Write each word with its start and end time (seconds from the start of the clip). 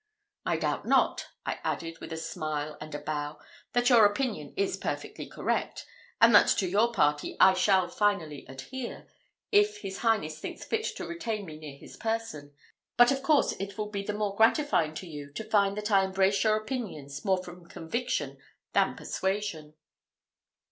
I 0.47 0.57
doubt 0.57 0.87
not," 0.87 1.27
I 1.45 1.59
added, 1.63 1.99
with 2.01 2.11
a 2.11 2.17
smile 2.17 2.75
and 2.81 2.95
a 2.95 2.97
bow, 2.97 3.37
"that 3.73 3.87
your 3.89 4.03
opinion 4.03 4.51
is 4.57 4.75
perfectly 4.75 5.27
correct, 5.27 5.85
and 6.19 6.33
that 6.33 6.47
to 6.57 6.67
your 6.67 6.91
party 6.91 7.37
I 7.39 7.53
shall 7.53 7.87
finally 7.87 8.43
adhere, 8.49 9.05
if 9.51 9.81
his 9.81 9.99
highness 9.99 10.39
thinks 10.39 10.65
fit 10.65 10.85
to 10.95 11.05
retain 11.05 11.45
me 11.45 11.59
near 11.59 11.77
his 11.77 11.97
person; 11.97 12.55
but 12.97 13.11
of 13.11 13.21
course 13.21 13.51
it 13.59 13.77
will 13.77 13.91
be 13.91 14.01
the 14.01 14.13
more 14.15 14.35
gratifying 14.35 14.95
to 14.95 15.07
you 15.07 15.31
to 15.33 15.43
find 15.43 15.77
that 15.77 15.91
I 15.91 16.03
embrace 16.03 16.43
your 16.43 16.55
opinions 16.55 17.23
more 17.23 17.43
from 17.43 17.67
conviction 17.69 18.39
than 18.73 18.95
persuasion." 18.95 19.75